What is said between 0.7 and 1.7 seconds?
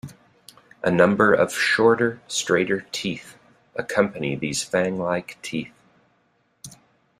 A number of